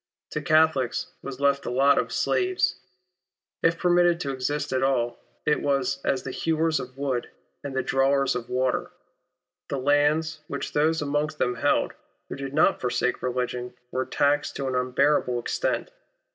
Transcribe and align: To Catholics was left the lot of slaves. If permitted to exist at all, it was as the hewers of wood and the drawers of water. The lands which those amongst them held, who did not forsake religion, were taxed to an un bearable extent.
To 0.31 0.41
Catholics 0.41 1.11
was 1.21 1.39
left 1.39 1.61
the 1.61 1.69
lot 1.69 1.99
of 1.99 2.11
slaves. 2.11 2.79
If 3.61 3.77
permitted 3.77 4.19
to 4.21 4.31
exist 4.31 4.73
at 4.73 4.81
all, 4.81 5.19
it 5.45 5.61
was 5.61 6.01
as 6.03 6.23
the 6.23 6.31
hewers 6.31 6.79
of 6.79 6.97
wood 6.97 7.29
and 7.63 7.75
the 7.75 7.83
drawers 7.83 8.33
of 8.35 8.49
water. 8.49 8.89
The 9.69 9.77
lands 9.77 10.39
which 10.47 10.73
those 10.73 11.03
amongst 11.03 11.37
them 11.37 11.53
held, 11.53 11.93
who 12.29 12.35
did 12.35 12.51
not 12.55 12.81
forsake 12.81 13.21
religion, 13.21 13.75
were 13.91 14.07
taxed 14.07 14.55
to 14.55 14.67
an 14.67 14.73
un 14.75 14.89
bearable 14.89 15.37
extent. 15.39 15.91